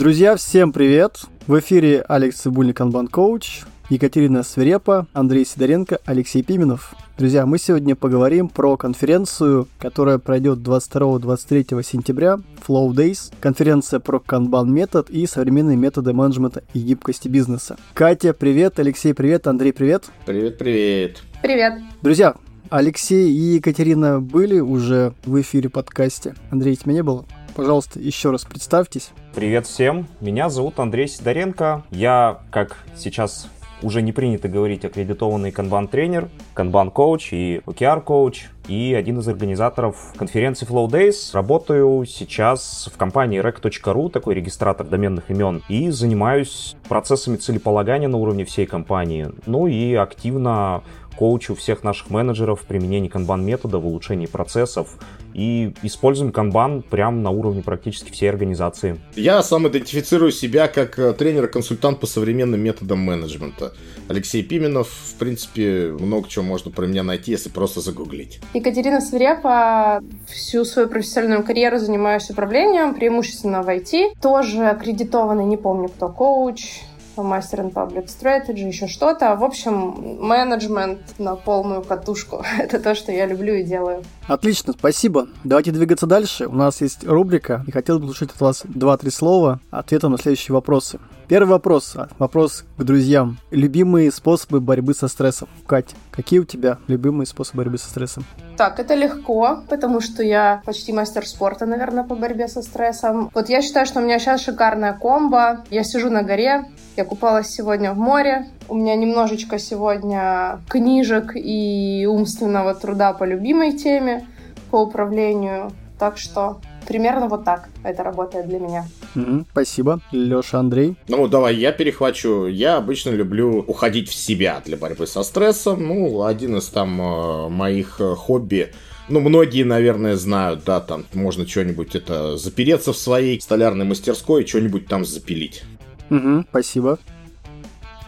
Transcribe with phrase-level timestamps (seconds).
[0.00, 1.24] Друзья, всем привет!
[1.46, 6.94] В эфире Алекс Цибульник, Канбан Коуч, Екатерина Свирепа, Андрей Сидоренко, Алексей Пименов.
[7.18, 14.72] Друзья, мы сегодня поговорим про конференцию, которая пройдет 22-23 сентября, Flow Days, конференция про канбан
[14.72, 17.76] метод и современные методы менеджмента и гибкости бизнеса.
[17.92, 20.06] Катя, привет, Алексей, привет, Андрей, привет.
[20.24, 21.18] Привет, привет.
[21.42, 21.74] Привет.
[22.00, 22.36] Друзья,
[22.70, 26.36] Алексей и Екатерина были уже в эфире подкасте.
[26.50, 27.26] Андрей, тебя не было?
[27.60, 29.10] Пожалуйста, еще раз представьтесь.
[29.34, 31.84] Привет всем, меня зовут Андрей Сидоренко.
[31.90, 33.50] Я, как сейчас
[33.82, 40.88] уже не принято говорить аккредитованный канбан-тренер, канбан-коуч и OKR-коуч, и один из организаторов конференции Flow
[40.88, 41.34] Days.
[41.34, 48.46] Работаю сейчас в компании rec.ru, такой регистратор доменных имен, и занимаюсь процессами целеполагания на уровне
[48.46, 49.28] всей компании.
[49.44, 50.82] Ну и активно
[51.16, 54.96] коучу всех наших менеджеров в применении канбан-метода, в улучшении процессов.
[55.34, 59.00] И используем канбан прямо на уровне практически всей организации.
[59.14, 63.72] Я сам идентифицирую себя как э, тренер-консультант по современным методам менеджмента.
[64.08, 68.40] Алексей Пименов, в принципе, много чего можно про меня найти, если просто загуглить.
[68.54, 74.14] Екатерина Свирепа, всю свою профессиональную карьеру занимаюсь управлением, преимущественно в IT.
[74.20, 76.82] Тоже аккредитованный, не помню кто, коуч,
[77.16, 79.34] мастер in public strategy, еще что-то.
[79.36, 82.44] В общем, менеджмент на полную катушку.
[82.58, 84.02] Это то, что я люблю и делаю.
[84.30, 85.26] Отлично, спасибо.
[85.42, 86.46] Давайте двигаться дальше.
[86.46, 90.54] У нас есть рубрика, и хотел бы услышать от вас два-три слова ответом на следующие
[90.54, 91.00] вопросы.
[91.26, 91.96] Первый вопрос.
[92.16, 93.38] Вопрос к друзьям.
[93.50, 95.48] Любимые способы борьбы со стрессом.
[95.66, 98.24] Кать, какие у тебя любимые способы борьбы со стрессом?
[98.56, 103.32] Так, это легко, потому что я почти мастер спорта, наверное, по борьбе со стрессом.
[103.34, 105.64] Вот я считаю, что у меня сейчас шикарная комбо.
[105.70, 108.46] Я сижу на горе, я купалась сегодня в море.
[108.70, 114.28] У меня немножечко сегодня книжек и умственного труда по любимой теме,
[114.70, 115.72] по управлению.
[115.98, 118.86] Так что примерно вот так это работает для меня.
[119.16, 120.00] Mm-hmm, спасибо.
[120.12, 120.94] Леша, Андрей?
[121.08, 122.46] Ну, давай я перехвачу.
[122.46, 125.84] Я обычно люблю уходить в себя для борьбы со стрессом.
[125.84, 128.72] Ну, один из там э, моих э, хобби
[129.08, 134.46] ну, многие, наверное, знают, да, там можно что-нибудь это запереться в своей столярной мастерской и
[134.46, 135.64] что-нибудь там запилить.
[136.10, 137.00] Угу, спасибо.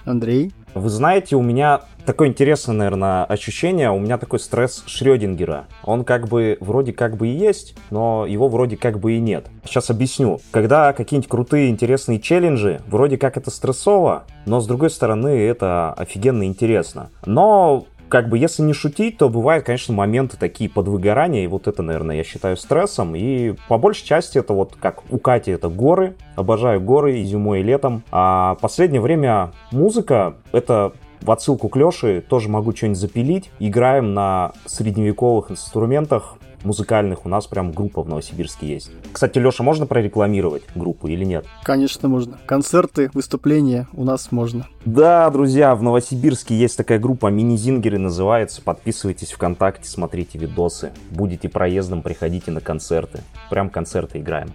[0.04, 0.52] Андрей?
[0.74, 3.90] Вы знаете, у меня такое интересное, наверное, ощущение.
[3.90, 5.66] У меня такой стресс Шрёдингера.
[5.84, 9.46] Он как бы вроде как бы и есть, но его вроде как бы и нет.
[9.64, 10.40] Сейчас объясню.
[10.50, 16.44] Когда какие-нибудь крутые, интересные челленджи, вроде как это стрессово, но с другой стороны это офигенно
[16.44, 17.10] интересно.
[17.26, 21.83] Но как бы, если не шутить, то бывают, конечно, моменты такие подвыгорания, и вот это,
[21.83, 26.15] наверное, я считаю стрессом, и по большей части это вот, как у Кати, это горы,
[26.37, 30.93] обожаю горы и зимой, и летом, а последнее время музыка, это
[31.23, 33.50] в отсылку к Леше тоже могу что-нибудь запилить.
[33.61, 38.91] Играем на средневековых инструментах, музыкальных у нас прям группа в Новосибирске есть.
[39.12, 41.47] Кстати, Леша, можно прорекламировать группу или нет?
[41.65, 42.39] Конечно, можно.
[42.47, 44.67] Концерты, выступления у нас можно.
[44.84, 48.62] Да, друзья, в Новосибирске есть такая группа Мини-Зингеры называется.
[48.62, 50.93] Подписывайтесь ВКонтакте, смотрите видосы.
[51.11, 53.21] Будете проездом, приходите на концерты.
[53.50, 54.53] Прям концерты играем.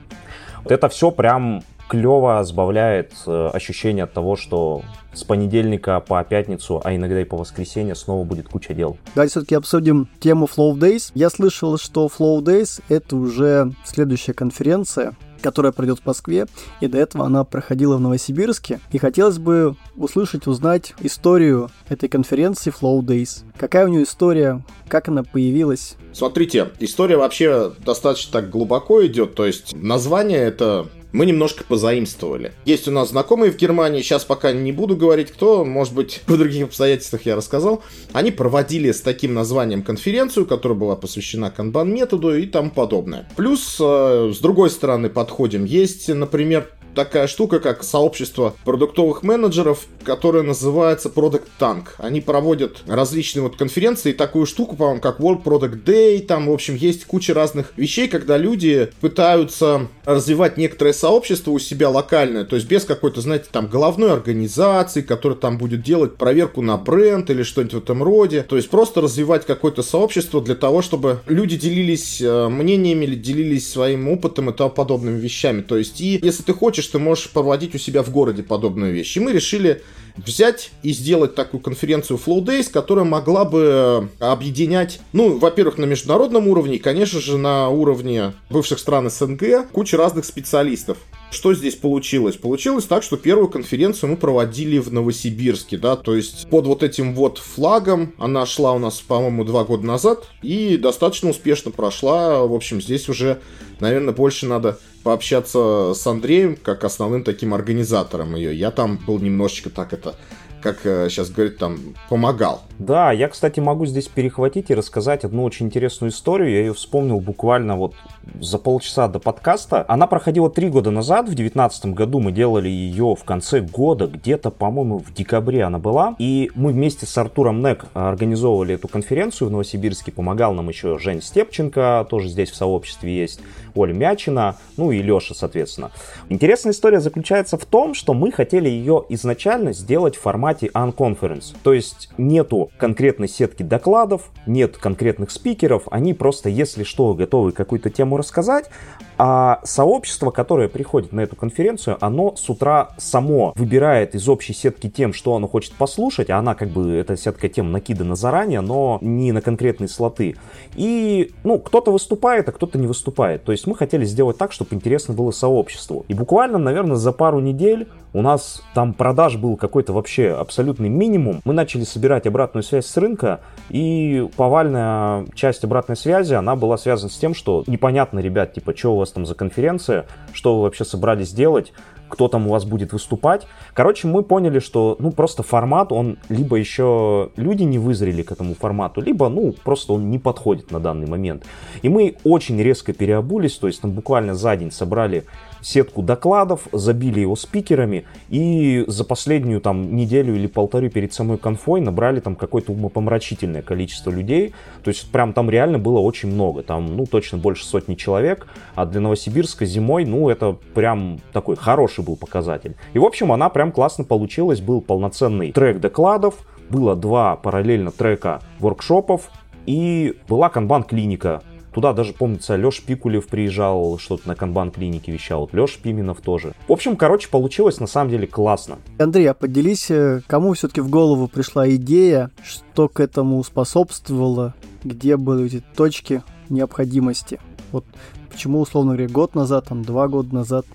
[0.64, 4.82] Вот это все прям клево сбавляет э, ощущение от того, что
[5.14, 8.98] с понедельника по пятницу, а иногда и по воскресенье снова будет куча дел.
[9.16, 11.12] Давайте все-таки обсудим тему Flow Days.
[11.16, 16.46] Я слышал, что Flow Days— это уже следующая конференция, которая пройдет в Москве,
[16.82, 18.80] и до этого она проходила в Новосибирске.
[18.92, 23.44] И хотелось бы услышать, узнать историю этой конференции Flow Days.
[23.58, 25.96] Какая у нее история, как она появилась?
[26.14, 32.54] Смотрите, история вообще достаточно так глубоко идет, то есть название это мы немножко позаимствовали.
[32.66, 36.38] Есть у нас знакомые в Германии, сейчас пока не буду говорить кто, может быть, в
[36.38, 37.84] других обстоятельствах я рассказал.
[38.14, 43.28] Они проводили с таким названием конференцию, которая была посвящена канбан-методу и тому подобное.
[43.36, 45.66] Плюс, э, с другой стороны, подходим.
[45.66, 51.90] Есть, например, такая штука, как сообщество продуктовых менеджеров, которое называется Product Tank.
[52.00, 56.76] Они проводят различные вот конференции, такую штуку, по-моему, как World Product Day, там, в общем,
[56.76, 62.68] есть куча разных вещей, когда люди пытаются развивать некоторое сообщество у себя локальное, то есть
[62.68, 67.76] без какой-то, знаете, там, головной организации, которая там будет делать проверку на бренд или что-нибудь
[67.76, 72.48] в этом роде, то есть просто развивать какое-то сообщество для того, чтобы люди делились э,
[72.48, 76.87] мнениями или делились своим опытом и тому подобными вещами, то есть и если ты хочешь
[76.88, 79.16] что можешь проводить у себя в городе подобную вещь.
[79.18, 79.84] И мы решили
[80.18, 85.86] взять и сделать такую конференцию Flow Days, которая могла бы э, объединять, ну, во-первых, на
[85.86, 90.98] международном уровне и, конечно же, на уровне бывших стран СНГ кучу разных специалистов.
[91.30, 92.38] Что здесь получилось?
[92.38, 97.14] Получилось так, что первую конференцию мы проводили в Новосибирске, да, то есть под вот этим
[97.14, 102.46] вот флагом она шла у нас, по-моему, два года назад и достаточно успешно прошла.
[102.46, 103.42] В общем, здесь уже,
[103.82, 108.54] наверное, больше надо пообщаться с Андреем как основным таким организатором ее.
[108.54, 110.16] Я там был немножечко так это
[110.62, 111.78] как сейчас э, говорят, там,
[112.10, 112.64] помогал.
[112.80, 116.52] Да, я, кстати, могу здесь перехватить и рассказать одну очень интересную историю.
[116.52, 117.96] Я ее вспомнил буквально вот
[118.40, 119.86] за полчаса до подкаста.
[119.88, 124.52] Она проходила три года назад, в 2019 году мы делали ее в конце года, где-то,
[124.52, 126.16] по-моему, в декабре она была.
[126.20, 130.12] И мы вместе с Артуром Нек организовывали эту конференцию в Новосибирске.
[130.12, 133.40] Помогал нам еще Жень Степченко, тоже здесь в сообществе есть,
[133.76, 135.92] Оля Мячина, ну и Леша, соответственно.
[136.30, 141.56] Интересная история заключается в том, что мы хотели ее изначально сделать в формате unconference.
[141.64, 147.90] То есть нету конкретной сетки докладов, нет конкретных спикеров, они просто, если что, готовы какую-то
[147.90, 148.70] тему рассказать,
[149.18, 154.90] а сообщество, которое приходит на эту конференцию, оно с утра само выбирает из общей сетки
[154.90, 159.00] тем, что оно хочет послушать, а она как бы, эта сетка тем накидана заранее, но
[159.02, 160.36] не на конкретные слоты.
[160.76, 163.44] И, ну, кто-то выступает, а кто-то не выступает.
[163.44, 166.06] То есть мы хотели сделать так, чтобы интересно было сообществу.
[166.08, 171.42] И буквально, наверное, за пару недель у нас там продаж был какой-то вообще абсолютный минимум.
[171.46, 177.12] Мы начали собирать обратную связь с рынка, и повальная часть обратной связи, она была связана
[177.12, 180.86] с тем, что непонятно, ребят, типа, что у вас там за конференция, что вы вообще
[180.86, 181.74] собрались делать,
[182.10, 183.48] кто там у вас будет выступать.
[183.74, 188.56] Короче, мы поняли, что, ну, просто формат, он либо еще люди не вызрели к этому
[188.56, 191.46] формату, либо, ну, просто он не подходит на данный момент.
[191.82, 195.26] И мы очень резко переобулись, то есть там буквально за день собрали
[195.68, 201.82] сетку докладов, забили его спикерами и за последнюю там неделю или полторы перед самой конфой
[201.82, 204.54] набрали там какое-то умопомрачительное количество людей.
[204.84, 206.64] То есть прям там реально было очень много.
[206.64, 208.48] Там, ну, точно больше сотни человек.
[208.76, 212.76] А для Новосибирска зимой, ну, это прям такой хороший был показатель.
[212.94, 214.62] И, в общем, она прям классно получилась.
[214.62, 216.36] Был полноценный трек докладов,
[216.70, 219.30] было два параллельно трека воркшопов,
[219.66, 221.44] и была канбан-клиника,
[221.78, 225.48] Туда даже, помнится, Леш Пикулев приезжал, что-то на канбан-клинике вещал.
[225.54, 226.54] Леш Пименов тоже.
[226.68, 228.80] В общем, короче, получилось на самом деле классно.
[228.98, 235.18] Андрей, а поделись, э, кому все-таки в голову пришла идея, что к этому способствовало, где
[235.18, 237.40] были эти точки необходимости?
[237.72, 237.86] Вот
[238.32, 240.66] почему, условно говоря, год назад, там, два года назад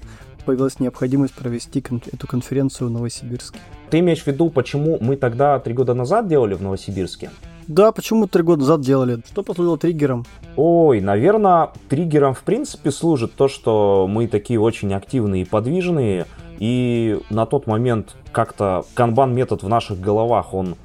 [0.44, 3.58] появилась необходимость провести кон- эту конференцию в Новосибирске?
[3.90, 7.30] Ты имеешь в виду, почему мы тогда три года назад делали в Новосибирске?
[7.68, 9.22] Да, почему три года назад делали?
[9.26, 10.24] Что послужило триггером?
[10.56, 16.26] Ой, наверное, триггером в принципе служит то, что мы такие очень активные и подвижные,
[16.58, 20.76] и на тот момент как-то канбан-метод в наших головах, он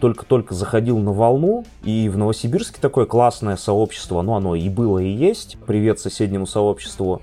[0.00, 5.08] только-только заходил на волну, и в Новосибирске такое классное сообщество, ну оно и было, и
[5.08, 7.22] есть, привет соседнему сообществу,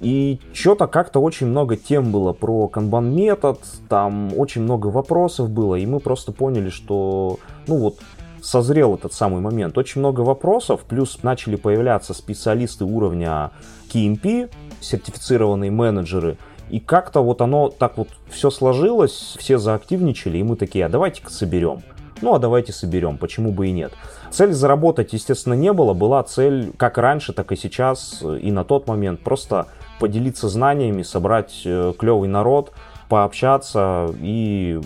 [0.00, 5.86] и что-то как-то очень много тем было про канбан-метод, там очень много вопросов было, и
[5.86, 7.98] мы просто поняли, что, ну вот,
[8.42, 9.76] созрел этот самый момент.
[9.78, 13.50] Очень много вопросов, плюс начали появляться специалисты уровня
[13.92, 14.50] KMP,
[14.80, 16.36] сертифицированные менеджеры,
[16.70, 21.30] и как-то вот оно так вот все сложилось, все заактивничали, и мы такие, а давайте-ка
[21.30, 21.82] соберем.
[22.22, 23.92] Ну, а давайте соберем, почему бы и нет.
[24.30, 25.94] Цель заработать, естественно, не было.
[25.94, 29.20] Была цель как раньше, так и сейчас, и на тот момент.
[29.20, 29.66] Просто
[29.98, 32.72] поделиться знаниями, собрать э, клевый народ,
[33.08, 34.80] пообщаться и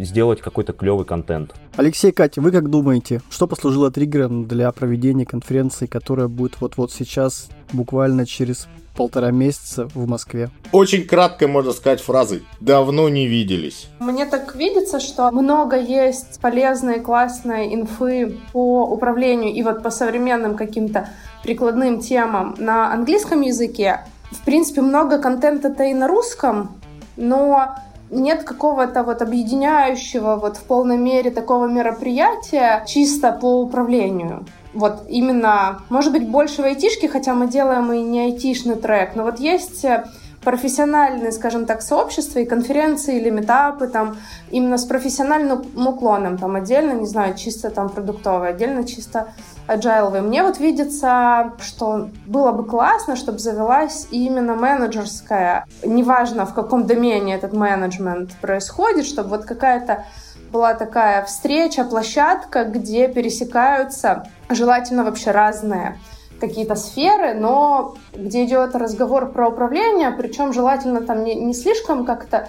[0.00, 1.54] сделать какой-то клевый контент.
[1.76, 7.50] Алексей, Катя, вы как думаете, что послужило триггером для проведения конференции, которая будет вот-вот сейчас,
[7.70, 8.66] буквально через
[8.96, 10.48] полтора месяца в Москве.
[10.72, 13.88] Очень кратко можно сказать фразой «давно не виделись».
[14.00, 20.56] Мне так видится, что много есть полезной, классной инфы по управлению и вот по современным
[20.56, 21.10] каким-то
[21.42, 24.00] прикладным темам на английском языке.
[24.30, 26.80] В принципе, много контента-то и на русском,
[27.18, 27.76] но
[28.10, 34.46] нет какого-то вот объединяющего вот в полной мере такого мероприятия чисто по управлению.
[34.74, 39.22] Вот именно, может быть, больше в айтишке, хотя мы делаем и не айтишный трек, но
[39.22, 40.04] вот есть э,
[40.46, 44.16] профессиональные, скажем так, сообщества и конференции или метапы там
[44.48, 49.32] именно с профессиональным уклоном, там отдельно, не знаю, чисто там продуктовые, отдельно чисто
[49.66, 50.20] agile.
[50.20, 57.34] Мне вот видится, что было бы классно, чтобы завелась именно менеджерская, неважно в каком домене
[57.34, 60.04] этот менеджмент происходит, чтобы вот какая-то
[60.52, 65.98] была такая встреча, площадка, где пересекаются желательно вообще разные
[66.40, 72.48] какие-то сферы, но где идет разговор про управление, причем желательно там не, не слишком как-то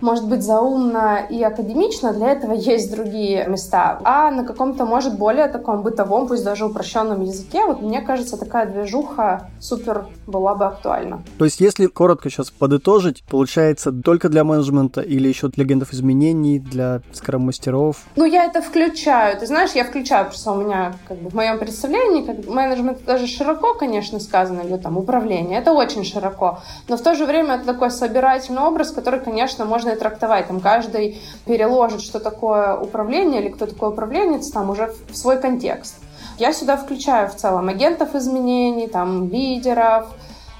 [0.00, 3.98] может быть заумно и академично, для этого есть другие места.
[4.04, 8.66] А на каком-то, может, более таком бытовом, пусть даже упрощенном языке, вот мне кажется, такая
[8.66, 11.22] движуха супер была бы актуальна.
[11.38, 16.58] То есть, если коротко сейчас подытожить, получается только для менеджмента или еще для агентов изменений,
[16.58, 17.96] для скрам-мастеров?
[18.16, 19.38] Ну, я это включаю.
[19.38, 23.26] Ты знаешь, я включаю, просто у меня как бы в моем представлении как менеджмент даже
[23.26, 25.58] широко, конечно, сказано, или там управление.
[25.58, 26.60] Это очень широко.
[26.88, 30.48] Но в то же время это такой собирательный образ, который, конечно, можно можно и трактовать.
[30.48, 35.96] Там каждый переложит, что такое управление или кто такой управленец, там уже в свой контекст.
[36.38, 40.06] Я сюда включаю в целом агентов изменений, там, лидеров,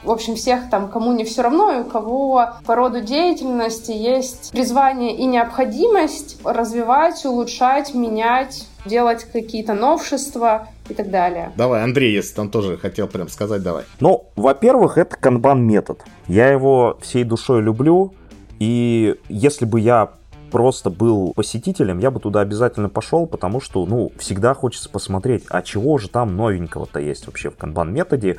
[0.04, 4.52] в общем, всех там, кому не все равно, и у кого по роду деятельности есть
[4.52, 11.52] призвание и необходимость развивать, улучшать, менять, делать какие-то новшества и так далее.
[11.56, 13.82] Давай, Андрей, если там тоже хотел прям сказать, давай.
[13.98, 16.00] Ну, во-первых, это канбан метод.
[16.28, 18.14] Я его всей душой люблю.
[18.58, 20.10] И если бы я
[20.50, 25.62] просто был посетителем, я бы туда обязательно пошел, потому что, ну, всегда хочется посмотреть, а
[25.62, 28.38] чего же там новенького-то есть вообще в канбан-методе.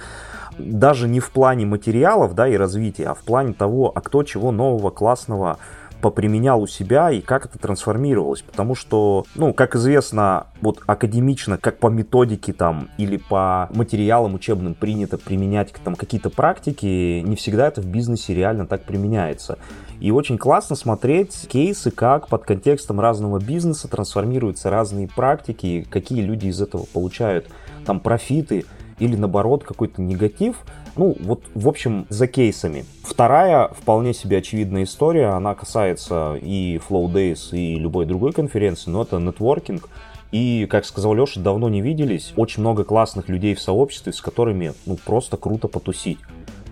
[0.58, 4.52] Даже не в плане материалов, да, и развития, а в плане того, а кто чего
[4.52, 5.60] нового, классного
[6.02, 8.42] поприменял у себя и как это трансформировалось.
[8.42, 14.74] Потому что, ну, как известно, вот академично, как по методике там или по материалам учебным
[14.74, 19.58] принято применять там какие-то практики, не всегда это в бизнесе реально так применяется.
[20.00, 26.48] И очень классно смотреть кейсы, как под контекстом разного бизнеса трансформируются разные практики, какие люди
[26.48, 27.48] из этого получают
[27.86, 28.66] там профиты
[29.00, 30.58] или наоборот какой-то негатив.
[30.98, 32.86] Ну, вот, в общем, за кейсами.
[33.04, 39.04] Вторая, вполне себе очевидная история, она касается и Flow Days, и любой другой конференции, но
[39.04, 39.90] это нетворкинг.
[40.32, 42.34] И, как сказал Леша, давно не виделись.
[42.36, 46.20] Очень много классных людей в сообществе, с которыми ну, просто круто потусить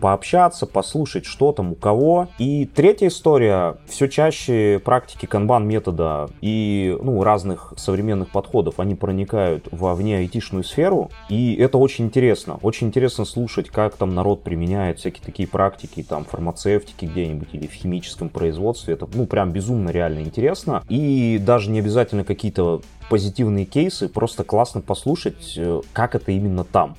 [0.06, 2.28] пообщаться, послушать, что там у кого.
[2.38, 9.68] И третья история, все чаще практики канбан метода и ну, разных современных подходов, они проникают
[9.72, 12.60] во вне айтишную сферу, и это очень интересно.
[12.62, 17.74] Очень интересно слушать, как там народ применяет всякие такие практики, там, фармацевтики где-нибудь или в
[17.74, 18.94] химическом производстве.
[18.94, 20.84] Это, ну, прям безумно реально интересно.
[20.88, 26.96] И даже не обязательно какие-то позитивные кейсы, просто классно послушать, э, как это именно там.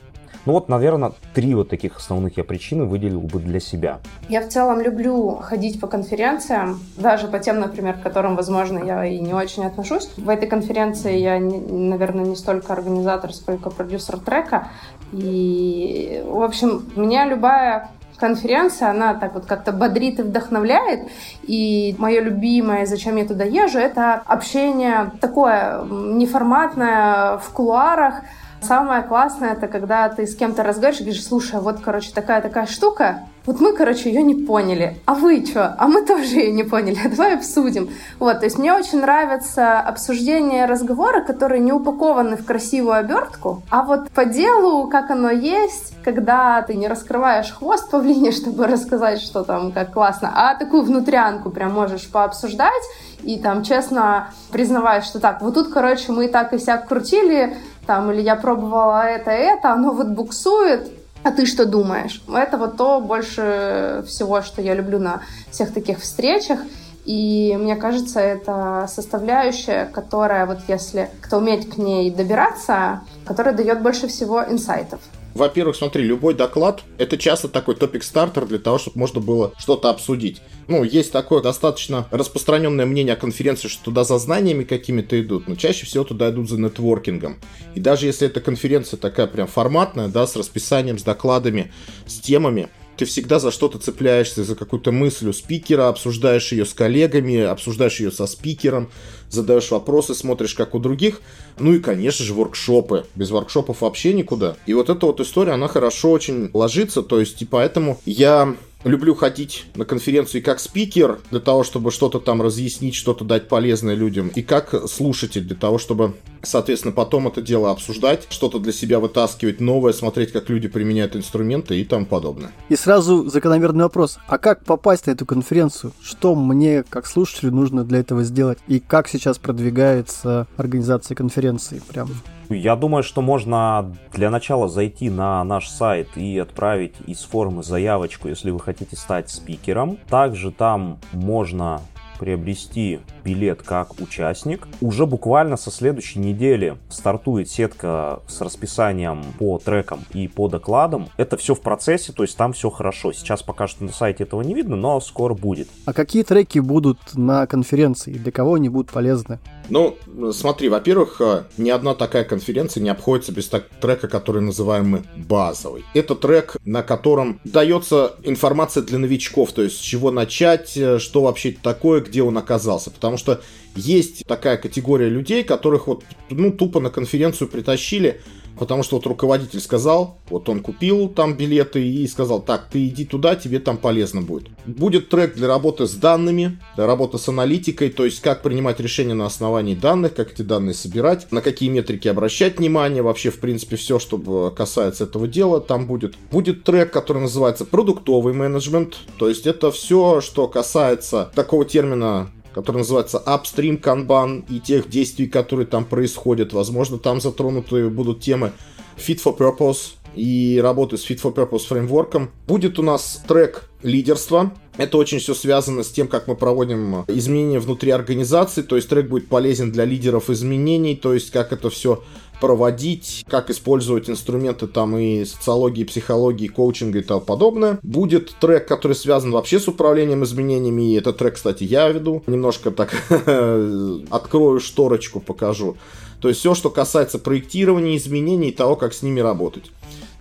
[0.46, 3.98] Ну вот, наверное, три вот таких основных я причины выделил бы для себя.
[4.28, 9.04] Я в целом люблю ходить по конференциям, даже по тем, например, к которым, возможно, я
[9.04, 10.08] и не очень отношусь.
[10.16, 14.68] В этой конференции я, наверное, не столько организатор, сколько продюсер трека.
[15.12, 21.08] И, в общем, меня любая конференция, она так вот как-то бодрит и вдохновляет.
[21.42, 28.22] И мое любимое, зачем я туда езжу, это общение такое неформатное в кулуарах,
[28.62, 33.20] Самое классное, это когда ты с кем-то разговариваешь и говоришь, слушай, вот, короче, такая-такая штука,
[33.46, 35.00] вот мы, короче, ее не поняли.
[35.06, 35.76] А вы что?
[35.78, 36.98] А мы тоже ее не поняли.
[37.04, 37.88] Давай обсудим.
[38.18, 43.82] Вот, то есть мне очень нравятся обсуждения, разговоры, которые не упакованы в красивую обертку, а
[43.82, 49.44] вот по делу, как оно есть, когда ты не раскрываешь хвост павлине, чтобы рассказать, что
[49.44, 52.82] там как классно, а такую внутрянку прям можешь пообсуждать
[53.22, 57.56] и там честно признаваешь, что так, вот тут, короче, мы и так и сяк крутили,
[57.86, 60.90] там, или я пробовала это это, оно вот буксует,
[61.22, 62.22] а ты что думаешь?
[62.32, 66.60] Это вот то больше всего, что я люблю на всех таких встречах.
[67.04, 73.80] И мне кажется, это составляющая, которая, вот если кто умеет к ней добираться, которая дает
[73.80, 75.00] больше всего инсайтов.
[75.36, 80.40] Во-первых, смотри, любой доклад— это часто такой топик-стартер для того, чтобы можно было что-то обсудить.
[80.66, 85.54] Ну, есть такое достаточно распространенное мнение о конференции, что туда за знаниями какими-то идут, но
[85.54, 87.36] чаще всего туда идут за нетворкингом.
[87.74, 91.70] И даже если эта конференция такая прям форматная, да, с расписанием, с докладами,
[92.06, 96.74] с темами, ты всегда за что-то цепляешься, за какую-то мысль у спикера, обсуждаешь ее с
[96.74, 98.90] коллегами, обсуждаешь ее со спикером,
[99.30, 101.20] задаешь вопросы, смотришь, как у других.
[101.58, 103.06] Ну и, конечно же, воркшопы.
[103.14, 104.56] Без воркшопов вообще никуда.
[104.66, 109.14] И вот эта вот история, она хорошо очень ложится, то есть, и поэтому я люблю
[109.14, 114.28] ходить на конференции как спикер, для того, чтобы что-то там разъяснить, что-то дать полезное людям,
[114.28, 119.60] и как слушатель, для того, чтобы, соответственно, потом это дело обсуждать, что-то для себя вытаскивать
[119.60, 122.52] новое, смотреть, как люди применяют инструменты и тому подобное.
[122.68, 125.92] И сразу закономерный вопрос, а как попасть на эту конференцию?
[126.02, 128.58] Что мне, как слушателю, нужно для этого сделать?
[128.68, 131.82] И как сейчас продвигается организация конференции?
[131.88, 132.10] Прям
[132.48, 138.28] я думаю, что можно для начала зайти на наш сайт и отправить из формы заявочку,
[138.28, 139.98] если вы хотите стать спикером.
[140.08, 141.80] Также там можно
[142.18, 144.66] приобрести билет как участник.
[144.80, 151.08] Уже буквально со следующей недели стартует сетка с расписанием по трекам и по докладам.
[151.16, 153.12] Это все в процессе, то есть там все хорошо.
[153.12, 155.68] Сейчас пока что на сайте этого не видно, но скоро будет.
[155.84, 158.12] А какие треки будут на конференции?
[158.12, 159.38] Для кого они будут полезны?
[159.68, 159.96] Ну,
[160.32, 165.84] смотри, во-первых, э, ни одна такая конференция не обходится без трека, который называем мы базовый.
[165.94, 171.22] Это трек, на котором дается информация для новичков, то есть с чего начать, э, что
[171.22, 172.90] вообще такое, где он оказался.
[172.90, 173.40] Потому что
[173.74, 178.20] есть такая категория людей, которых вот, ну, тупо на конференцию притащили,
[178.58, 183.04] Потому что вот руководитель сказал, вот он купил там билеты и сказал, так, ты иди
[183.04, 184.48] туда, тебе там полезно будет.
[184.66, 189.14] Будет трек для работы с данными, для работы с аналитикой, то есть как принимать решения
[189.14, 193.76] на основании данных, как эти данные собирать, на какие метрики обращать внимание, вообще, в принципе,
[193.76, 196.14] все, что касается этого дела, там будет.
[196.30, 202.78] Будет трек, который называется продуктовый менеджмент, то есть это все, что касается такого термина который
[202.78, 206.54] называется Upstream Kanban и тех действий, которые там происходят.
[206.54, 208.52] Возможно, там затронуты будут темы
[208.96, 212.30] Fit for Purpose и работы с Fit for Purpose фреймворком.
[212.46, 214.54] Будет у нас трек лидерства.
[214.78, 218.62] Это очень все связано с тем, как мы проводим изменения внутри организации.
[218.62, 222.02] То есть трек будет полезен для лидеров изменений, то есть как это все
[222.40, 227.78] проводить, как использовать инструменты там и социологии, и психологии, коучинга и тому подобное.
[227.82, 232.22] Будет трек, который связан вообще с управлением изменениями, и этот трек, кстати, я веду.
[232.26, 232.94] Немножко так
[234.10, 235.76] открою шторочку, покажу.
[236.20, 239.64] То есть все, что касается проектирования, изменений и того, как с ними работать.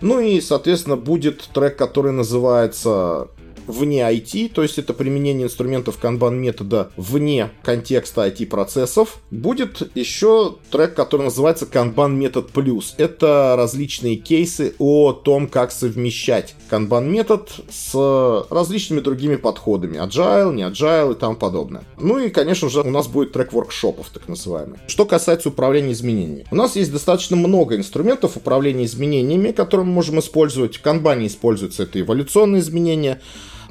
[0.00, 3.28] Ну и, соответственно, будет трек, который называется
[3.66, 9.18] вне IT, то есть это применение инструментов Kanban метода вне контекста IT-процессов.
[9.30, 12.94] Будет еще трек, который называется Kanban метод плюс.
[12.98, 19.98] Это различные кейсы о том, как совмещать Kanban метод с различными другими подходами.
[19.98, 21.84] Agile, не Agile и тому подобное.
[21.98, 24.78] Ну и, конечно же, у нас будет трек воркшопов, так называемый.
[24.86, 26.46] Что касается управления изменениями.
[26.50, 30.76] У нас есть достаточно много инструментов управления изменениями, которые мы можем использовать.
[30.76, 33.20] В Kanban используется это эволюционные изменения,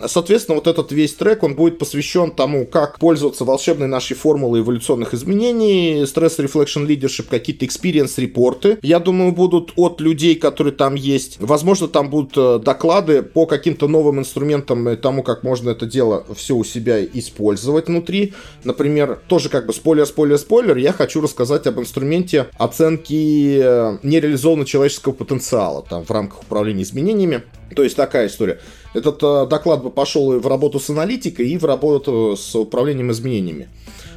[0.06, 5.14] Соответственно, вот этот весь трек, он будет посвящен тому, как пользоваться волшебной нашей формулой эволюционных
[5.14, 8.78] изменений, стресс reflection leadership, какие-то experience репорты.
[8.82, 11.38] Я думаю, будут от людей, которые там есть.
[11.40, 16.26] Возможно, там будут э, доклады по каким-то новым инструментам и тому, как можно это дело
[16.36, 18.34] все у себя использовать внутри.
[18.64, 24.68] Например, тоже как бы спойлер, спойлер, спойлер, я хочу рассказать об инструменте оценки э, нереализованного
[24.68, 27.44] человеческого потенциала там в рамках управления изменениями.
[27.74, 28.60] То есть такая история.
[28.94, 33.70] Этот э, доклад бы пошел в работу с аналитикой, и в работу с управлением изменениями.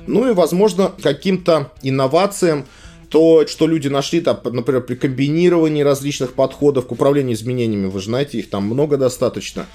[0.07, 2.67] Ну и, возможно, каким-то инновациям,
[3.09, 8.39] то, что люди нашли, там, например, при комбинировании различных подходов к управлению изменениями, вы знаете,
[8.39, 9.67] их там много достаточно.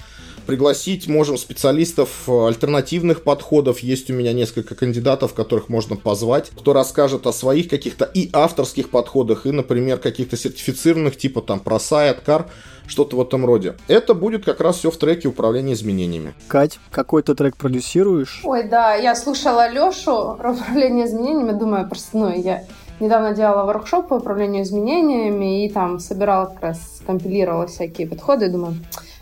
[0.46, 3.80] Пригласить можем специалистов альтернативных подходов.
[3.80, 8.90] Есть у меня несколько кандидатов, которых можно позвать, кто расскажет о своих каких-то и авторских
[8.90, 12.50] подходах, и, например, каких-то сертифицированных, типа там про сайт, кар,
[12.86, 13.76] что-то в этом роде.
[13.88, 16.34] Это будет как раз все в треке управления изменениями.
[16.48, 18.42] Кать, какой ты трек продюсируешь?
[18.44, 22.64] Ой, да, я слушала Лешу про управление изменениями, думаю, просто, ну, я
[23.00, 28.50] недавно делала воркшоп по управлению изменениями и там собирала как раз, компилировала всякие подходы, и
[28.50, 28.74] думаю,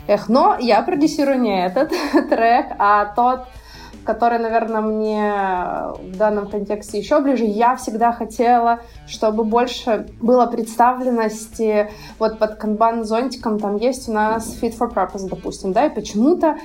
[0.06, 1.90] эх, но я продюсирую не этот
[2.30, 3.46] трек, а тот,
[4.04, 5.32] который, наверное, мне
[6.12, 7.44] в данном контексте еще ближе.
[7.44, 13.58] Я всегда хотела, чтобы больше было представленности вот под канбан-зонтиком.
[13.58, 16.56] Там есть у нас Fit for Purpose, допустим, да, и почему-то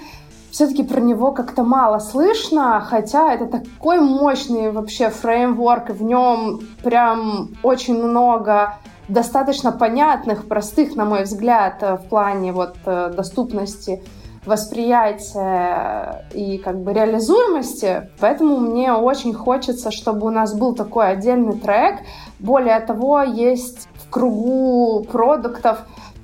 [0.52, 6.62] все-таки про него как-то мало слышно, хотя это такой мощный вообще фреймворк, и в нем
[6.84, 14.04] прям очень много достаточно понятных, простых, на мой взгляд, в плане вот э, доступности
[14.46, 18.10] восприятия и как бы реализуемости.
[18.20, 22.00] Поэтому мне очень хочется, чтобы у нас был такой отдельный трек.
[22.40, 25.80] Более того, есть в кругу продуктов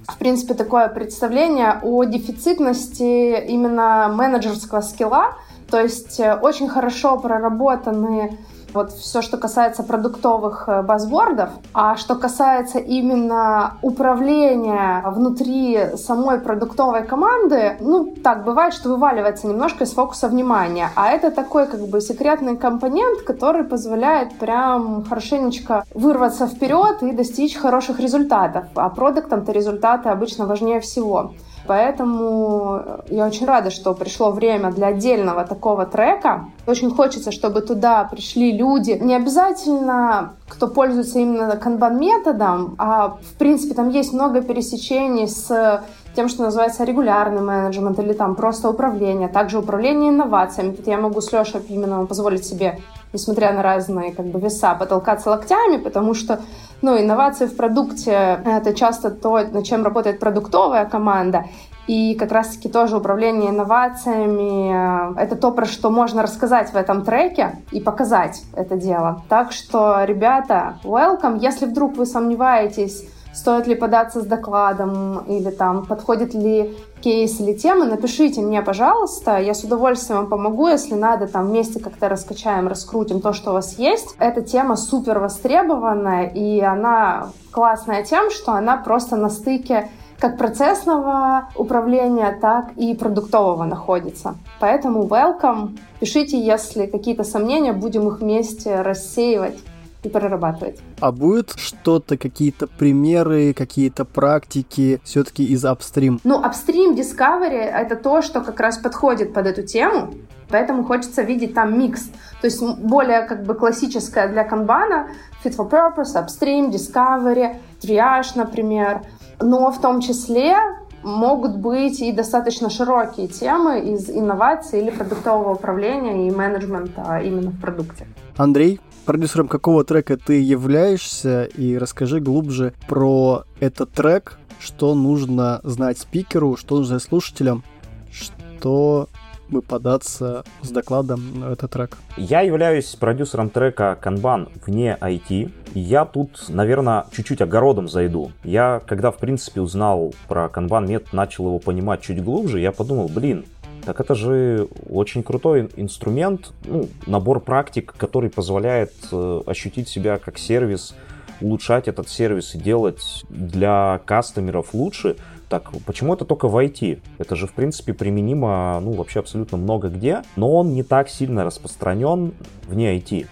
[0.08, 5.36] в принципе, такое представление о дефицитности именно менеджерского скилла,
[5.70, 8.38] то есть э, очень хорошо проработаны
[8.74, 17.04] вот все, что касается продуктовых э, базбордов, а что касается именно управления внутри самой продуктовой
[17.04, 20.90] команды, ну, так бывает, что вываливается немножко из фокуса внимания.
[20.96, 27.58] А это такой как бы секретный компонент, который позволяет прям хорошенечко вырваться вперед и достичь
[27.58, 28.66] хороших результатов.
[28.76, 31.34] А продуктам-то результаты обычно важнее всего.
[31.66, 36.46] Поэтому я очень рада, что пришло время для отдельного такого трека.
[36.68, 38.92] Очень хочется, чтобы туда пришли люди.
[38.92, 45.84] Не обязательно, кто пользуется именно канбан-методом, а в принципе там есть много пересечений с
[46.16, 50.74] тем, что называется регулярный менеджмент или там просто управление, также управление инновациями.
[50.74, 52.80] Тут я могу с Лешей Пименовым позволить себе,
[53.14, 56.42] несмотря на разные как бы веса, потолкаться локтями, потому что
[56.82, 58.12] ну, инновации в продукте—
[58.46, 61.46] это часто то, над чем работает продуктовая команда.
[61.86, 67.58] И как раз-таки тоже управление инновациями— это то, про что можно рассказать в этом треке
[67.72, 69.22] и показать это дело.
[69.30, 71.40] Так что, ребята, welcome.
[71.40, 77.54] Если вдруг вы сомневаетесь, стоит ли податься с докладом или там подходит ли кейс или
[77.54, 82.68] темы, напишите мне, пожалуйста, я с удовольствием вам помогу, если надо, там вместе как-то раскачаем,
[82.68, 84.16] раскрутим то, что у вас есть.
[84.20, 91.50] Эта тема супер востребованная, и она классная тем, что она просто на стыке как процессного
[91.58, 94.36] управления, так и продуктового находится.
[94.62, 95.78] Поэтому welcome.
[96.00, 99.58] Пишите, если какие-то сомнения, будем их вместе рассеивать
[100.04, 100.80] и прорабатывать.
[101.00, 106.20] А будет что-то, какие-то примеры, какие-то практики все-таки из апстрим?
[106.24, 110.14] Ну, апстрим Discovery— это то, что как раз подходит под эту тему,
[110.50, 112.10] поэтому хочется видеть там микс.
[112.42, 115.08] То есть более как бы классическая для канбана,
[115.44, 119.02] fit for purpose, upstream, discovery, triage, например.
[119.42, 120.56] Но в том числе
[121.04, 127.60] могут быть и достаточно широкие темы из инноваций или продуктового управления и менеджмента именно в
[127.60, 128.08] продукте.
[128.38, 135.98] Андрей, продюсером какого трека ты являешься, и расскажи глубже про этот трек, что нужно знать
[135.98, 137.64] спикеру, что нужно знать слушателям,
[138.12, 139.10] что
[139.50, 141.98] бы податься с докладом на этот трек.
[142.18, 145.52] Я являюсь продюсером трека Kanban вне IT.
[145.76, 148.32] Я тут, наверное, чуть-чуть огородом зайду.
[148.44, 153.10] Я, когда, в принципе, узнал про Kanban метод, начал его понимать чуть глубже, я подумал,
[153.10, 153.46] блин,
[153.86, 160.38] так это же очень крутой инструмент, ну, набор практик, который позволяет э, ощутить себя как
[160.38, 160.96] сервис,
[161.42, 165.18] улучшать этот сервис и делать для кастомеров лучше.
[165.50, 167.02] Так, почему это только в IT?
[167.18, 171.44] Это же, в принципе, применимо, ну, вообще абсолютно много где, но он не так сильно
[171.44, 172.34] распространен
[172.68, 173.28] вне IT.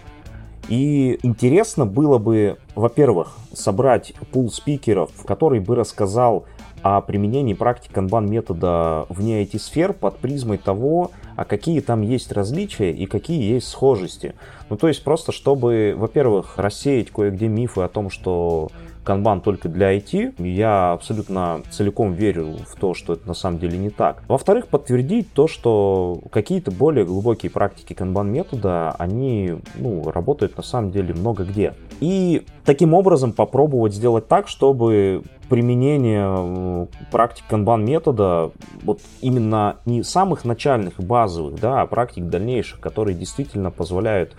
[0.68, 6.44] И интересно было бы, во-первых, собрать пул спикеров, который бы рассказал
[6.82, 12.92] о применении практики канбан метода вне IT-сфер под призмой того, а какие там есть различия
[12.92, 14.34] и какие есть схожести.
[14.68, 18.70] Ну, то есть просто, чтобы, во-первых, рассеять кое-где мифы о том, что
[19.04, 20.42] канбан только для IT.
[20.42, 24.22] Я абсолютно целиком верю в то, что это на самом деле не так.
[24.28, 30.90] Во-вторых, подтвердить то, что какие-то более глубокие практики канбан метода, они ну, работают на самом
[30.90, 31.74] деле много где.
[32.00, 38.52] И таким образом попробовать сделать так, чтобы применение практик канбан метода
[38.84, 44.34] вот именно не самых начальных базовых, да, а практик дальнейших, которые действительно позволяют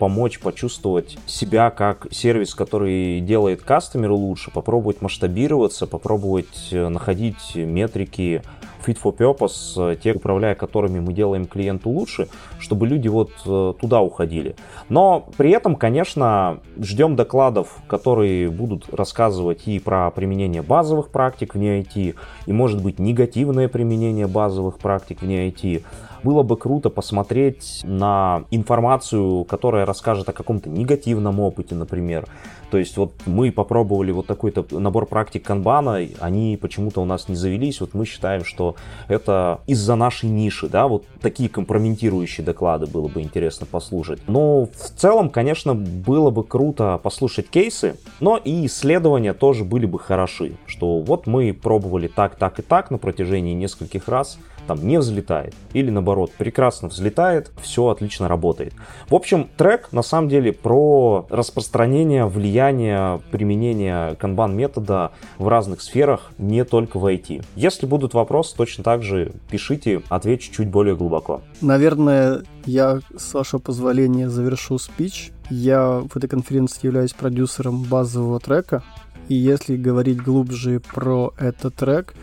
[0.00, 8.42] помочь почувствовать себя как сервис, который делает кастомеру лучше, попробовать масштабироваться, попробовать э, находить метрики
[8.86, 13.74] fit for purpose, э, те, управляя которыми мы делаем клиенту лучше, чтобы люди вот э,
[13.80, 14.56] туда уходили.
[14.88, 21.80] Но при этом, конечно, ждем докладов, которые будут рассказывать и про применение базовых практик вне
[21.80, 22.14] IT,
[22.46, 25.82] и может быть негативное применение базовых практик вне IT,
[26.22, 32.26] было бы круто посмотреть на информацию, которая расскажет о каком-то негативном опыте, например.
[32.70, 37.36] То есть вот мы попробовали вот такой-то набор практик канбана, они почему-то у нас не
[37.36, 37.80] завелись.
[37.80, 38.74] Вот мы считаем, что
[39.08, 44.20] это из-за нашей ниши, да, вот такие компрометирующие доклады было бы интересно послушать.
[44.26, 49.98] Но в целом, конечно, было бы круто послушать кейсы, но и исследования тоже были бы
[49.98, 54.98] хороши, что вот мы пробовали так, так и так на протяжении нескольких раз, там не
[54.98, 55.54] взлетает.
[55.72, 58.74] Или наоборот, прекрасно взлетает, все отлично работает.
[59.08, 66.30] В общем, трек на самом деле про распространение, влияние, применение канбан метода в разных сферах,
[66.38, 67.44] не только в IT.
[67.54, 71.42] Если будут вопросы, точно так же пишите, отвечу чуть более глубоко.
[71.60, 75.30] Наверное, я, с вашего позволения, завершу спич.
[75.48, 78.82] Я в этой конференции являюсь продюсером базового трека.
[79.28, 82.14] И если говорить глубже про этот трек,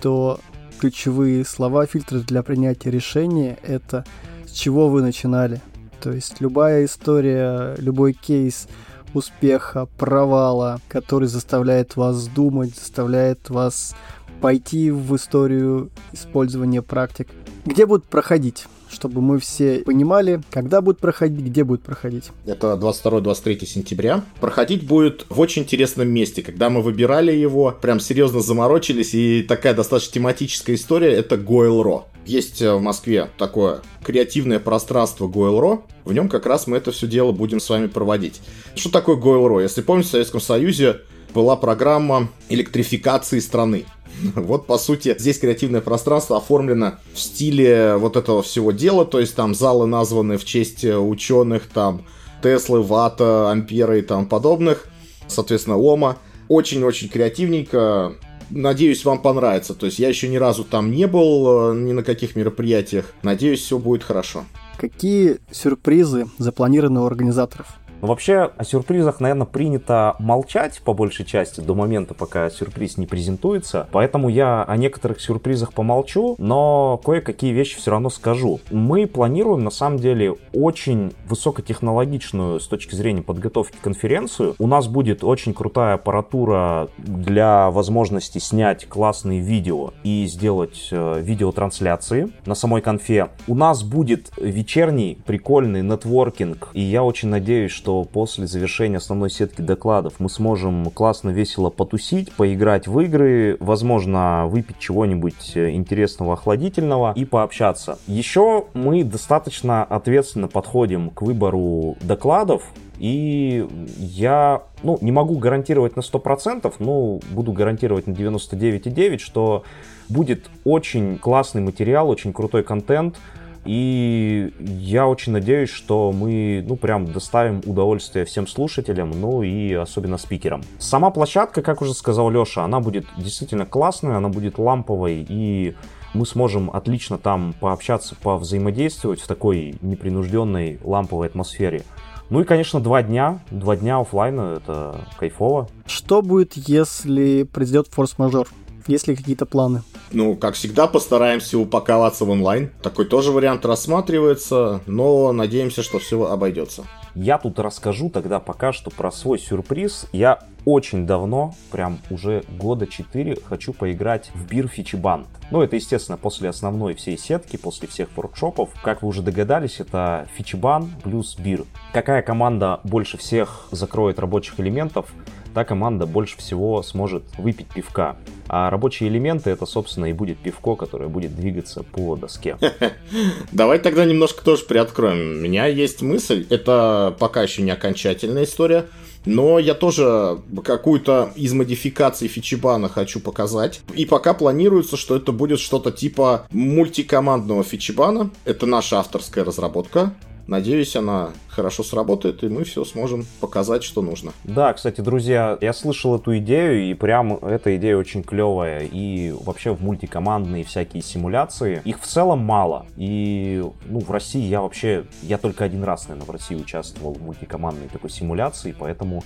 [0.00, 0.40] то
[0.82, 4.04] ключевые слова, фильтры для принятия решения— это
[4.44, 5.60] с чего вы начинали.
[6.00, 8.66] То есть любая история, любой кейс
[9.14, 13.94] успеха, провала, который заставляет вас думать, заставляет вас
[14.40, 17.28] пойти в историю использования практик.
[17.64, 18.66] Где будут проходить?
[18.92, 22.30] Чтобы мы все понимали, когда будет проходить, где будет проходить.
[22.46, 24.24] Это 22-23 сентября.
[24.40, 26.42] Проходить будет в очень интересном месте.
[26.42, 32.06] Когда мы выбирали его, прям серьезно заморочились, и такая достаточно тематическая история, это Гойл-Ро.
[32.24, 35.84] Есть э, в Москве такое креативное пространство Гойл-Ро.
[36.04, 38.40] В нем как раз мы это все дело будем с вами проводить.
[38.76, 39.60] Что такое Гойл-Ро?
[39.60, 41.00] Если помните, в Советском Союзе
[41.34, 43.86] была программа электрификации страны.
[44.34, 49.34] Вот, по сути, здесь креативное пространство оформлено в стиле вот этого всего дела, то есть
[49.34, 52.02] там залы названы в честь ученых, там
[52.42, 54.86] Теслы, Вата, Ампера и там подобных,
[55.28, 56.18] соответственно, Ома.
[56.48, 58.14] Очень-очень креативненько,
[58.54, 59.74] Надеюсь, вам понравится.
[59.74, 63.06] То есть я еще ни разу там не был, э, ни на каких мероприятиях.
[63.22, 64.44] Надеюсь, все будет хорошо.
[64.76, 67.66] Какие сюрпризы запланированы у организаторов?
[68.02, 73.06] Но вообще о сюрпризах, наверное, принято молчать по большей части до момента, пока сюрприз не
[73.06, 73.88] презентуется.
[73.92, 78.60] Поэтому я о некоторых сюрпризах помолчу, но кое-какие вещи все равно скажу.
[78.72, 84.56] Мы планируем, на самом деле, очень высокотехнологичную с точки зрения подготовки конференцию.
[84.58, 92.30] У нас будет очень крутая аппаратура для возможности снять классные видео и сделать э, видеотрансляции
[92.46, 93.28] на самой конфе.
[93.46, 99.28] У нас будет вечерний прикольный нетворкинг, и я очень надеюсь, что что после завершения основной
[99.28, 106.32] сетки докладов мы сможем классно, весело потусить, поиграть в игры, возможно, выпить чего-нибудь э, интересного,
[106.32, 107.98] охладительного и пообщаться.
[108.06, 112.62] Еще мы достаточно ответственно подходим к выбору докладов,
[112.98, 113.66] и
[113.98, 119.64] я, ну, не могу гарантировать на 100%, но буду гарантировать на 99,9%, что
[120.08, 123.16] будет очень классный материал, очень крутой контент,
[123.64, 130.18] и я очень надеюсь, что мы, ну, прям доставим удовольствие всем слушателям, ну и особенно
[130.18, 130.62] спикерам.
[130.78, 135.74] Сама площадка, как уже сказал Леша, она будет действительно классная, она будет ламповой и
[136.14, 141.84] мы сможем отлично там пообщаться, повзаимодействовать в такой непринужденной ламповой атмосфере.
[142.28, 143.40] Ну и, конечно, два дня.
[143.50, 145.68] Два дня офлайна, это кайфово.
[145.86, 148.48] Что будет, если произойдет форс-мажор?
[148.86, 149.82] Есть ли какие-то планы?
[150.10, 152.70] Ну, как всегда, постараемся упаковаться в онлайн.
[152.82, 156.84] Такой тоже вариант рассматривается, но надеемся, что все обойдется.
[157.14, 160.06] Я тут расскажу тогда пока что про свой сюрприз.
[160.12, 165.26] Я очень давно, прям уже года 4, хочу поиграть в бир Фичибан.
[165.50, 168.70] Ну, это, естественно, после основной всей сетки, после всех воркшопов.
[168.82, 171.64] Как вы уже догадались, это Фичибан плюс бир.
[171.92, 175.12] Какая команда больше всех закроет рабочих элементов,
[175.52, 178.16] та команда больше всего сможет выпить пивка.
[178.48, 182.58] А рабочие элементы это, собственно, и будет пивко, которое будет двигаться по доске.
[183.52, 185.38] Давай тогда немножко тоже приоткроем.
[185.38, 188.86] У меня есть мысль, это пока еще не окончательная история,
[189.24, 193.80] но я тоже какую-то из модификаций фичибана хочу показать.
[193.94, 198.30] И пока планируется, что это будет что-то типа мультикомандного фичибана.
[198.44, 200.14] Это наша авторская разработка.
[200.46, 204.32] Надеюсь, она хорошо сработает, и мы все сможем показать, что нужно.
[204.44, 208.88] Да, кстати, друзья, я слышал эту идею, и прям эта идея очень клевая.
[208.90, 212.86] И вообще в мультикомандные всякие симуляции, их в целом мало.
[212.96, 217.22] И, ну, в России я вообще, я только один раз, наверное, в России участвовал в
[217.22, 219.22] мультикомандной такой симуляции, поэтому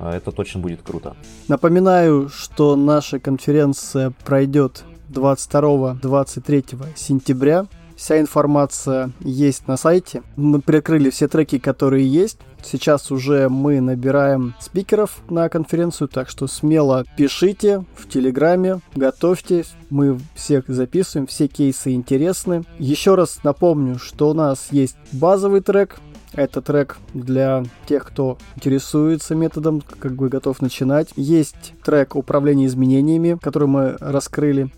[0.00, 1.16] э, это точно будет круто.
[1.46, 7.66] Напоминаю, что наша конференция пройдет 22-23 сентября
[7.98, 10.22] Вся информация есть на сайте.
[10.36, 12.38] Мы прикрыли все треки, которые есть.
[12.62, 19.64] Сейчас уже мы набираем спикеров на конференцию, так что смело пишите в Телеграме, готовьте.
[19.90, 22.64] Мы всех записываем, все кейсы интересны.
[22.78, 25.98] Еще раз напомню, что у нас есть базовый трек,
[26.34, 31.08] это трек для тех, кто интересуется методом, как бы готов начинать.
[31.16, 34.70] Есть трек управления изменениями, который мы раскрыли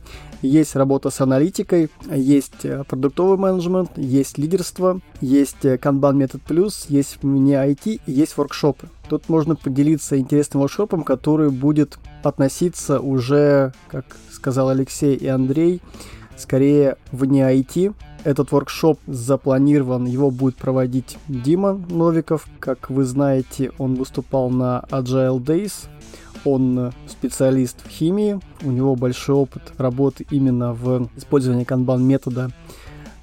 [0.42, 7.22] есть работа с аналитикой, есть э, продуктовый менеджмент, есть лидерство, есть Kanban метод плюс, есть
[7.22, 8.88] мне IT, есть воркшопы.
[9.08, 15.82] Тут можно поделиться интересным воркшопом, который будет относиться уже, как сказал Алексей и Андрей,
[16.36, 17.94] скорее вне IT.
[18.24, 22.46] Этот воркшоп запланирован, его будет проводить Дима Новиков.
[22.58, 25.88] Как вы знаете, он выступал на Agile Days
[26.44, 32.50] он специалист в химии, у него большой опыт работы именно в использовании канбан метода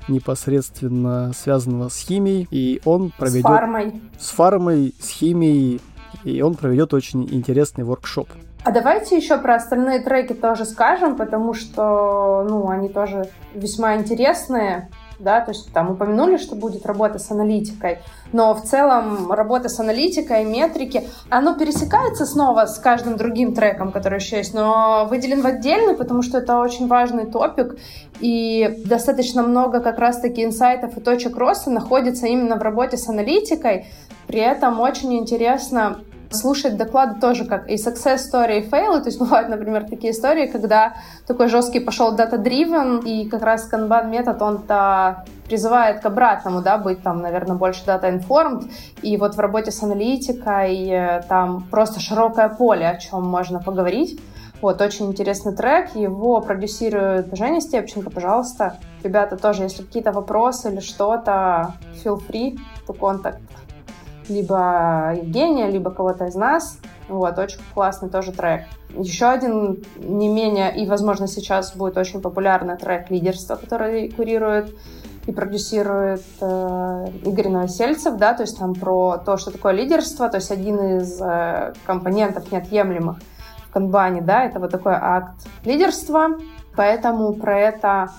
[0.08, 3.46] непосредственно связанного с химией, и он проведет...
[3.46, 4.02] С фармой.
[4.18, 5.82] С фармой, с химией,
[6.24, 8.30] и он проведет очень интересный воркшоп.
[8.64, 14.90] А давайте еще про остальные треки тоже скажем, потому что, ну, они тоже весьма интересные.
[15.20, 18.00] да, то есть там упомянули, что будет работа с аналитикой,
[18.34, 24.20] но в целом работа с аналитикой, метрики, оно пересекается снова с каждым другим треком, который
[24.20, 27.78] еще есть, но выделен в отдельный, потому что это очень важный топик,
[28.20, 33.88] и достаточно много как раз-таки инсайтов и точек роста находится именно в работе с аналитикой,
[34.28, 36.00] при этом очень интересно
[36.32, 39.00] слушать доклады тоже как и success story, и fail.
[39.00, 44.10] То есть бывают, например, такие истории, когда такой жесткий пошел data-driven, и как раз kanban
[44.10, 48.70] метод, он-то призывает к обратному, да, быть там, наверное, больше data-informed.
[49.02, 54.20] И вот в работе с аналитикой э, там просто широкое поле, о чем можно поговорить.
[54.62, 58.78] Вот, очень интересный трек, его продюсирует Женя Степченко, пожалуйста.
[59.04, 63.40] Ребята, тоже, если какие-то вопросы или что-то, feel free to contact
[64.30, 66.80] либо Евгения, либо кого-то из нас.
[67.08, 68.64] Вот, очень классный тоже трек.
[68.90, 74.76] Еще один не менее, и, возможно, сейчас будет очень популярный трек «Лидерство», который курирует
[75.26, 80.38] и продюсирует э, Игорь Новосельцев, да, то есть там про то, что такое лидерство, то
[80.38, 83.18] есть один из э, компонентов неотъемлемых
[83.68, 86.38] в канбане, да, это вот такой акт лидерства,
[86.76, 88.10] поэтому про это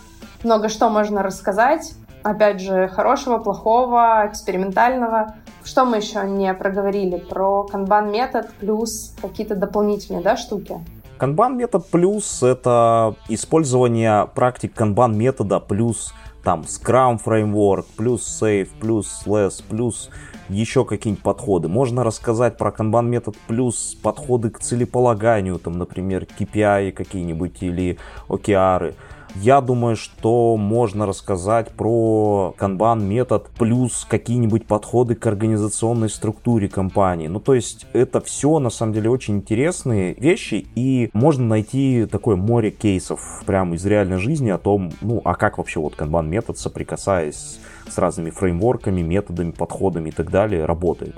[0.45, 5.35] много что можно рассказать, опять же, хорошего, плохого, экспериментального.
[5.69, 7.19] Что мы еще не проговорили?
[7.19, 10.77] Про канбан метод плюс какие-то дополнительные да, штуки.
[11.19, 19.25] Канбан метод плюс это использование практик канбан метода плюс там Scrum Framework, плюс Safe, плюс
[19.27, 20.09] Less, плюс
[20.49, 21.69] еще какие-нибудь подходы.
[21.69, 28.95] Можно рассказать про Kanban метод плюс подходы к целеполаганию, там, например, KPI какие-нибудь или OKR.
[29.43, 37.29] Я думаю, что можно рассказать про Kanban метод плюс какие-нибудь подходы к организационной структуре компании.
[37.29, 42.35] Ну, то есть это все на самом деле очень интересные вещи, и можно найти такое
[42.35, 46.59] море кейсов прямо из реальной жизни о том, ну, а как вообще вот Kanban метод,
[46.59, 51.15] соприкасаясь с разными фреймворками, методами, подходами и так далее, работает.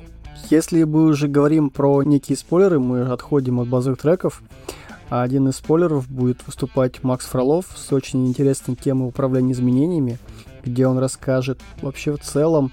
[0.51, 4.43] Если мы уже говорим про некие спойлеры, мы отходим от базовых треков.
[5.11, 10.19] А один из спойлеров будет выступать Макс Фролов с очень интересной темой управления изменениями,
[10.65, 12.71] где он расскажет вообще в целом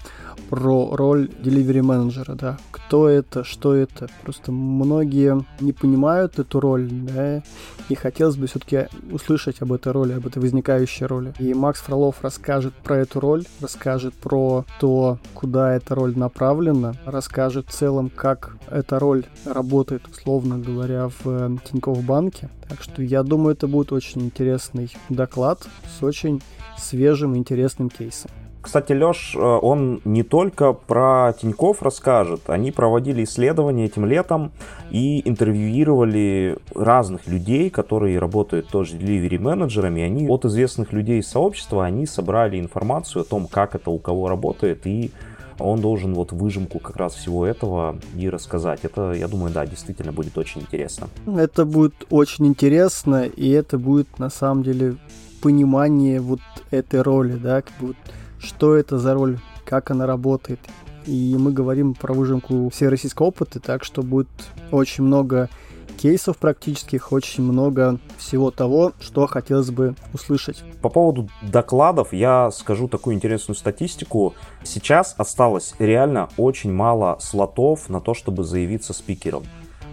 [0.48, 4.08] про роль delivery менеджера, да, кто это, что это.
[4.22, 7.42] Просто многие не понимают эту роль, да,
[7.88, 11.34] и хотелось бы все-таки услышать об этой роли, об этой возникающей роли.
[11.38, 17.68] И Макс Фролов расскажет про эту роль, расскажет про то, куда эта роль направлена, расскажет
[17.68, 22.48] в целом, как эта роль работает, условно говоря, в э, Тинькофф банке.
[22.68, 25.66] Так что я думаю, это будет очень интересный доклад
[25.98, 26.42] с очень
[26.78, 27.38] свежим и
[27.78, 28.30] интересным кейсом.
[28.60, 32.50] Кстати, Лёш, э, он не только про Тиньков расскажет.
[32.50, 34.50] Они проводили исследования этим летом
[34.90, 40.02] и интервьюировали разных людей, которые работают тоже delivery менеджерами.
[40.02, 44.28] Они от известных людей из сообщества, они собрали информацию о том, как это у кого
[44.28, 45.12] работает, и
[45.60, 48.80] он должен вот выжимку как раз всего этого и рассказать.
[48.82, 51.08] Это, я думаю, да, действительно будет очень интересно.
[51.26, 54.96] Это будет очень интересно, и это будет на самом деле
[55.40, 57.94] понимание вот этой роли, да, как бы
[58.38, 60.60] что это за роль, как она работает.
[61.06, 64.28] И мы говорим про выжимку всероссийского опыта, так что будет
[64.70, 65.48] очень много
[65.96, 70.62] кейсов практических, очень много всего того, что хотелось бы услышать.
[70.80, 74.34] По поводу докладов я скажу такую интересную статистику.
[74.62, 79.44] Сейчас осталось реально очень мало слотов на то, чтобы заявиться спикером.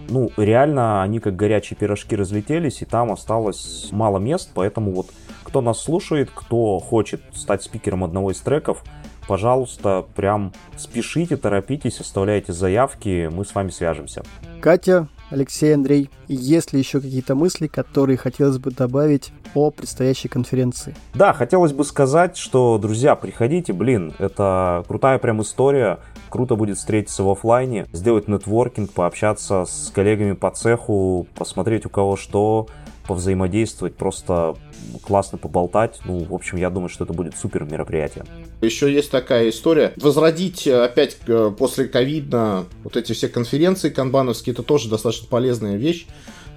[0.08, 5.08] Ну, реально они как горячие пирожки разлетелись, и там осталось мало мест, поэтому вот
[5.46, 8.82] кто нас слушает, кто хочет стать спикером одного из треков,
[9.28, 14.24] пожалуйста, прям спешите, торопитесь, оставляйте заявки, мы с вами свяжемся.
[14.60, 20.96] Катя, Алексей, Андрей, есть ли еще какие-то мысли, которые хотелось бы добавить о предстоящей конференции?
[21.14, 27.22] Да, хотелось бы сказать, что, друзья, приходите, блин, это крутая прям история, круто будет встретиться
[27.22, 32.68] в офлайне, сделать нетворкинг, пообщаться с коллегами по цеху, посмотреть у кого что,
[33.06, 34.56] повзаимодействовать, просто
[35.02, 35.98] классно поболтать.
[36.04, 38.24] Ну, в общем, я думаю, что это будет супер мероприятие.
[38.60, 39.92] Еще есть такая история.
[39.96, 45.76] Возродить э, опять э, после ковида вот эти все конференции канбановские, это тоже достаточно полезная
[45.76, 46.06] вещь,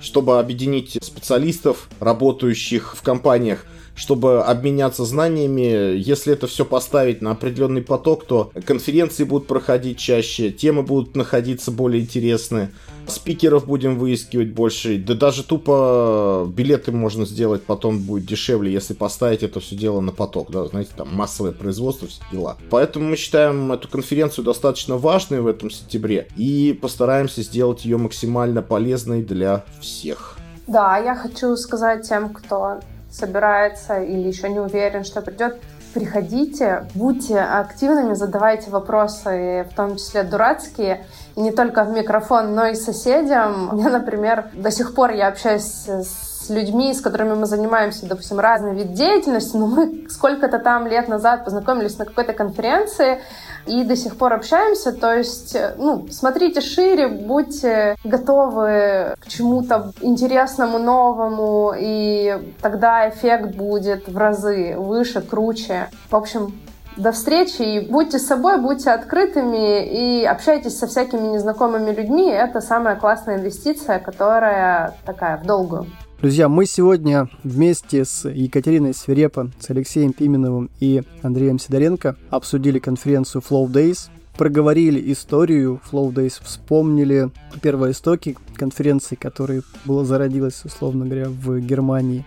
[0.02, 5.98] чтобы объединить специалистов, работающих в компаниях, чтобы обменяться знаниями.
[5.98, 11.72] Если это все поставить на определенный поток, то конференции будут проходить чаще, темы будут находиться
[11.72, 12.72] более интересные,
[13.10, 19.44] спикеров будем выискивать больше, да даже тупо билеты можно сделать, потом будет дешевле, если поставить
[19.44, 22.58] это все дело на поток, да, знаете, там массовое производство, все дела.
[22.70, 28.62] Поэтому мы считаем эту конференцию достаточно важной в этом сентябре и постараемся сделать ее максимально
[28.62, 30.38] полезной для всех.
[30.68, 32.80] Да, я хочу сказать тем, кто
[33.12, 35.58] собирается или еще не уверен, что придет,
[35.94, 41.06] приходите, будьте активными, задавайте вопросы, в том числе дурацкие,
[41.40, 43.70] не только в микрофон, но и соседям.
[43.72, 48.40] У меня, например, до сих пор я общаюсь с людьми, с которыми мы занимаемся, допустим,
[48.40, 53.20] разный вид деятельности, но мы сколько-то там лет назад познакомились на какой-то конференции,
[53.66, 54.92] и до сих пор общаемся.
[54.92, 64.08] То есть, ну, смотрите шире, будьте готовы к чему-то интересному, новому, и тогда эффект будет
[64.08, 65.90] в разы выше, круче.
[66.10, 66.60] В общем,
[67.00, 72.30] до встречи и будьте собой, будьте открытыми и общайтесь со всякими незнакомыми людьми.
[72.30, 75.88] Это самая классная инвестиция, которая такая в долгую.
[76.22, 83.42] Друзья, мы сегодня вместе с Екатериной Свирепо, с Алексеем Пименовым и Андреем Сидоренко обсудили конференцию
[83.50, 87.30] Flow Days, проговорили историю Flow Days, вспомнили
[87.62, 92.26] первоистоки конференции, которая была зародилась, условно говоря, в Германии.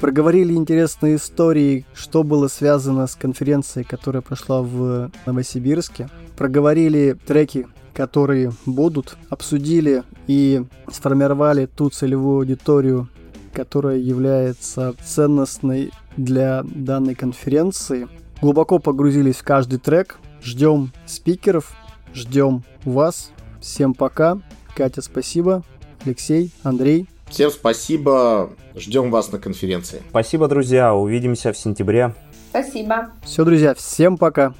[0.00, 6.08] Проговорили интересные истории, что было связано с конференцией, которая прошла в Новосибирске.
[6.36, 13.08] Проговорили треки, которые будут, обсудили и сформировали ту целевую аудиторию,
[13.52, 18.06] которая является ценностной для данной конференции.
[18.40, 20.20] Глубоко погрузились в каждый трек.
[20.40, 21.72] Ждем спикеров,
[22.14, 23.32] ждем вас.
[23.60, 24.38] Всем пока.
[24.76, 25.64] Катя, спасибо.
[26.04, 27.08] Алексей, Андрей.
[27.30, 28.50] Всем спасибо.
[28.74, 30.02] Ждем вас на конференции.
[30.10, 30.94] Спасибо, друзья.
[30.94, 32.14] Увидимся в сентябре.
[32.50, 33.10] Спасибо.
[33.24, 34.54] Все, друзья, всем пока.